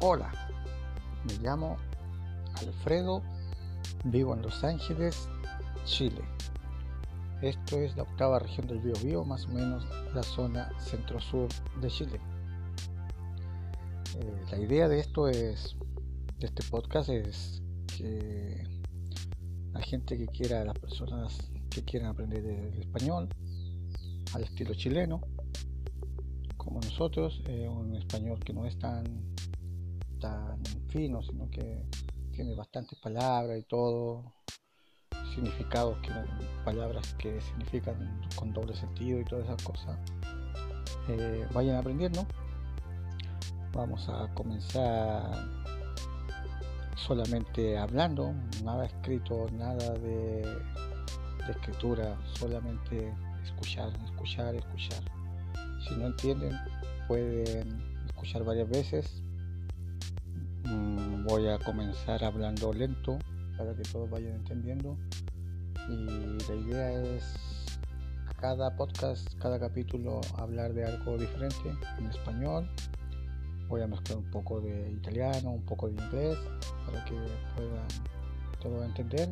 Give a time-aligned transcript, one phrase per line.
[0.00, 0.30] Hola,
[1.26, 1.76] me llamo
[2.60, 3.20] Alfredo,
[4.04, 5.28] vivo en Los Ángeles,
[5.86, 6.22] Chile.
[7.42, 9.84] Esto es la octava región del Biobío, más o menos
[10.14, 11.48] la zona centro-sur
[11.80, 12.20] de Chile.
[14.20, 15.74] Eh, la idea de esto es,
[16.38, 17.60] de este podcast es
[17.96, 18.62] que
[19.72, 23.28] la gente que quiera, las personas que quieran aprender el español
[24.32, 25.22] al estilo chileno,
[26.56, 29.36] como nosotros, eh, un español que no es tan
[30.18, 31.82] tan fino, sino que
[32.32, 34.32] tiene bastantes palabras y todo,
[35.34, 36.10] significados, que,
[36.64, 39.98] palabras que significan con doble sentido y todas esas cosas.
[41.08, 42.26] Eh, vayan aprendiendo.
[43.72, 45.32] Vamos a comenzar
[46.94, 50.42] solamente hablando, nada escrito, nada de,
[51.48, 55.02] escritura, solamente escuchar, escuchar, escuchar.
[55.88, 56.52] Si no entienden,
[57.06, 59.22] pueden escuchar varias veces
[61.28, 63.18] voy a comenzar hablando lento
[63.58, 64.96] para que todos vayan entendiendo
[65.86, 66.06] y
[66.48, 67.78] la idea es
[68.40, 72.66] cada podcast, cada capítulo hablar de algo diferente en español.
[73.68, 76.38] Voy a mezclar un poco de italiano, un poco de inglés
[76.86, 77.14] para que
[77.56, 77.88] puedan
[78.62, 79.30] todos entender.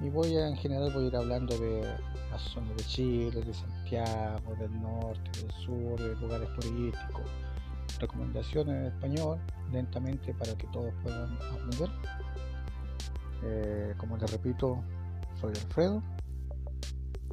[0.00, 1.82] Y voy a, en general voy a ir hablando de
[2.32, 7.30] las zonas de Chile, de Santiago, del norte, del sur, de lugares turísticos,
[7.98, 9.40] recomendaciones en español
[9.72, 11.90] lentamente para que todos puedan aprender.
[13.44, 14.82] Eh, como les repito,
[15.40, 16.02] soy Alfredo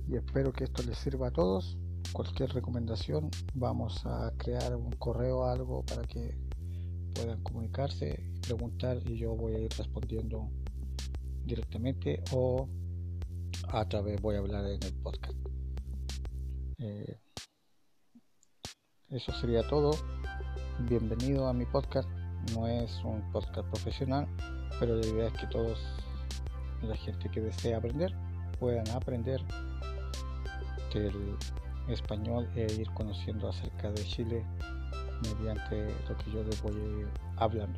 [0.07, 1.77] y espero que esto les sirva a todos.
[2.11, 6.37] Cualquier recomendación, vamos a crear un correo o algo para que
[7.15, 10.49] puedan comunicarse, preguntar y yo voy a ir respondiendo
[11.45, 12.67] directamente o
[13.69, 15.37] a través voy a hablar en el podcast.
[16.79, 17.19] Eh,
[19.09, 19.91] eso sería todo.
[20.79, 22.09] Bienvenido a mi podcast
[22.55, 24.27] no es un podcast profesional,
[24.79, 25.79] pero la idea es que todos,
[26.81, 28.11] la gente que desea aprender,
[28.59, 29.39] puedan aprender
[30.91, 31.37] del
[31.87, 34.43] español e ir conociendo acerca de Chile
[35.21, 37.05] mediante lo que yo les voy
[37.37, 37.77] hablando.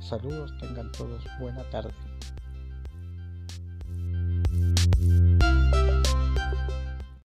[0.00, 1.94] Saludos, tengan todos buena tarde.